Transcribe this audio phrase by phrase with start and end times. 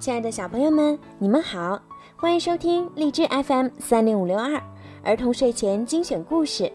[0.00, 1.78] 亲爱的小朋友们，你们好，
[2.16, 4.58] 欢迎收听荔枝 FM 三零五六二
[5.04, 6.72] 儿童睡前精选故事，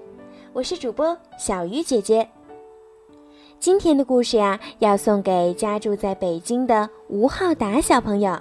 [0.54, 2.30] 我是主播小鱼姐姐。
[3.60, 8.40] 今天的故事呀，要送给家住在北京的吴浩达小朋友。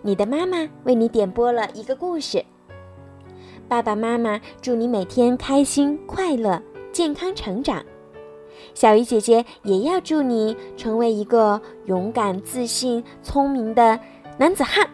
[0.00, 2.42] 你的妈妈为你点播了一个故事。
[3.68, 6.58] 爸爸妈妈祝你每天开心、快乐、
[6.90, 7.84] 健康成长。
[8.74, 13.98] 小鱼姐姐也要祝你成为一个勇敢、自信、聪明的
[14.38, 14.88] 男子汉。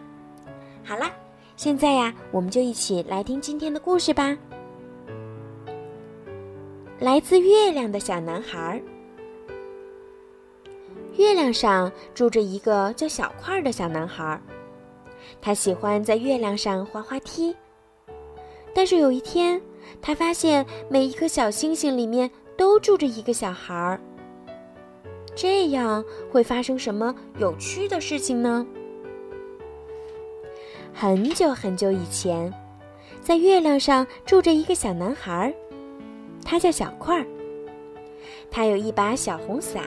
[0.84, 1.10] 好啦，
[1.56, 4.36] 现在呀，我们就一起来听今天的故事吧。
[6.98, 8.80] 来自月亮的小男孩。
[11.16, 14.38] 月亮上住着一个叫小块的小男孩，
[15.40, 17.56] 他喜欢在月亮上滑滑梯。
[18.74, 19.58] 但是有一天，
[20.02, 24.00] 他发现每一颗小星星里面都住着一个小孩儿。
[25.34, 28.66] 这样会发生什么有趣的事情呢？
[30.94, 32.52] 很久很久以前，
[33.20, 35.54] 在月亮上住着一个小男孩儿，
[36.44, 37.26] 他叫小块儿。
[38.50, 39.82] 他有一把小红伞。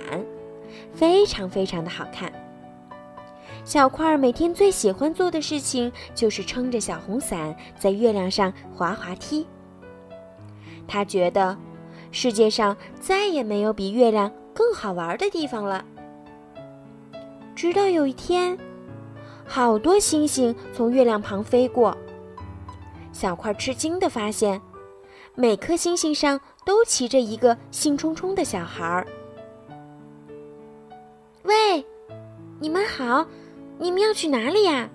[0.94, 2.32] 非常非常的好看。
[3.66, 9.46] 小块儿每天最喜欢做的事情就是撑着小红伞在月亮上滑滑梯。
[10.88, 11.58] 他觉得
[12.12, 15.86] 世界上再也没有比月亮更好玩的地方了。
[17.56, 18.58] 直到有一天，
[19.46, 21.96] 好多星星从月亮旁飞过，
[23.12, 24.62] 小块吃惊的发现，
[25.36, 29.06] 每颗星星上都骑着一个兴冲冲的小孩儿。
[31.44, 31.86] 喂，
[32.60, 33.26] 你们好，
[33.78, 34.90] 你们要去哪里呀？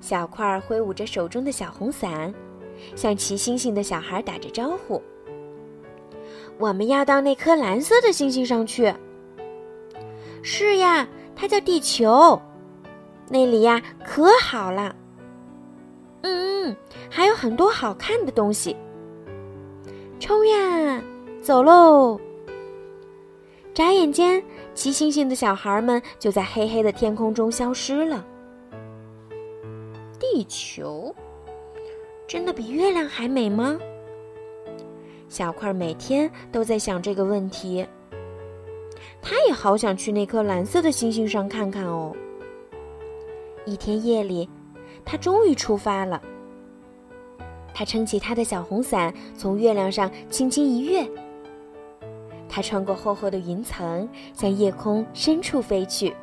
[0.00, 2.32] 小块挥舞着手中的小红伞，
[2.94, 5.02] 向骑星星的小孩打着招呼。
[6.58, 8.92] 我们要到那颗蓝色的星星上去。
[10.42, 12.40] 是呀，它叫地球，
[13.28, 14.94] 那里呀可好了。
[16.22, 16.76] 嗯嗯，
[17.10, 18.76] 还有很多好看的东西。
[20.18, 21.02] 冲呀，
[21.42, 22.20] 走喽！
[23.74, 24.42] 眨眼间。
[24.74, 28.22] 骑星星的小孩们就在黑黑的天空中消失了。
[30.20, 31.14] 地球
[32.28, 33.78] 真的比月亮还美吗？
[35.36, 37.86] 小块每天都在想这个问题。
[39.20, 42.16] 他也好想去那颗蓝色的星星上看看哦。
[43.66, 44.48] 一天夜里，
[45.04, 46.22] 他终于出发了。
[47.74, 51.06] 他撑起他的小红伞，从月亮上轻轻一跃。
[52.48, 56.16] 他穿过厚厚的云层，向夜空深处飞去。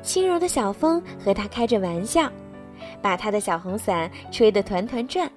[0.00, 2.32] 轻柔的小风和他开着玩笑，
[3.02, 5.30] 把他的小红伞吹得团团转。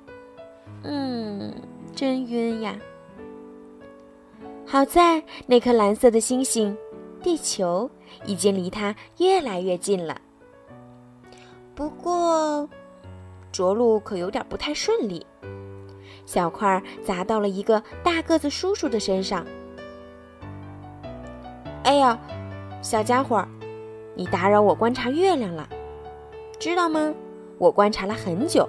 [0.83, 1.53] 嗯，
[1.99, 2.79] 真晕呀！
[4.65, 6.73] 好在那颗蓝色的星星——
[7.21, 7.91] 地球，
[8.23, 10.17] 已经离他越来越近了。
[11.75, 12.69] 不过，
[13.51, 15.27] 着陆可有点不太顺利。
[16.25, 19.45] 小块砸到了一个大个子叔叔的身上。
[21.83, 22.17] 哎呀，
[22.81, 23.45] 小家伙，
[24.15, 25.67] 你打扰我观察月亮了，
[26.57, 27.13] 知道吗？
[27.57, 28.65] 我观察了很久，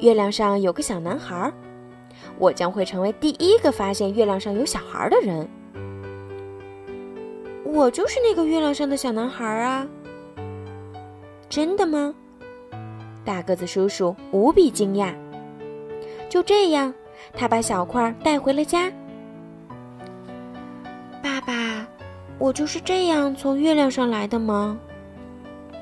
[0.00, 1.52] 月亮上有个小男孩，
[2.38, 5.48] 我将会成为第一个发现月亮上有小孩的人。
[7.64, 9.86] 我就是那个月亮上的小男孩啊！
[11.48, 12.14] 真的吗？
[13.24, 15.12] 大个子叔叔无比惊讶。
[16.28, 16.92] 就这样，
[17.32, 18.90] 他把小块带回了家。
[21.22, 21.86] 爸爸，
[22.38, 24.78] 我就是这样从月亮上来的吗？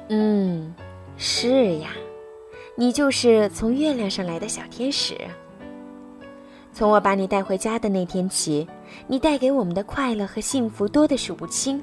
[0.08, 0.74] 嗯，
[1.16, 1.90] 是呀，
[2.76, 5.16] 你就是从月亮上来的小天使。
[6.74, 8.66] 从我把你带回家的那天起，
[9.06, 11.80] 你带给我们的快乐和幸福多的数不清。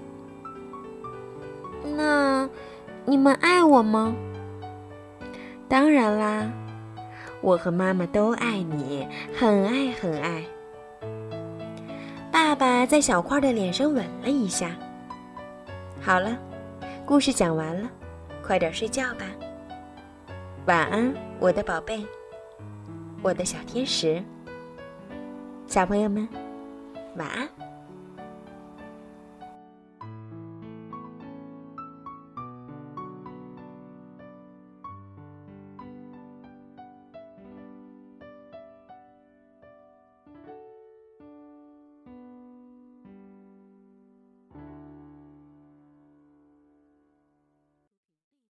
[1.96, 2.48] 那，
[3.06, 4.14] 你们爱我吗？
[5.70, 6.52] 当然啦。
[7.40, 10.44] 我和妈妈都爱你，很爱很爱。
[12.30, 14.76] 爸爸在小块的脸上吻了一下。
[16.02, 16.38] 好了，
[17.06, 17.90] 故事讲完了，
[18.46, 19.26] 快点睡觉吧。
[20.66, 22.06] 晚安，我的宝贝，
[23.24, 24.22] 我的小天使。
[25.72, 26.28] chào mừng em
[27.16, 27.48] vả